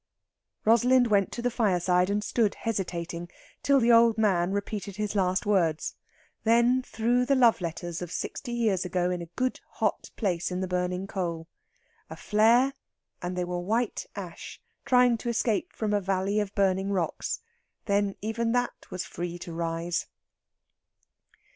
[0.65, 3.29] Rosalind went to the fireside and stood hesitating,
[3.61, 5.93] till the old man repeated his last words;
[6.43, 10.59] then threw the love letters of sixty years ago in a good hot place in
[10.59, 11.47] the burning coal.
[12.09, 12.73] A flare,
[13.21, 17.39] and they were white ash trying to escape from a valley of burning rocks;
[17.85, 20.07] then even that was free to rise.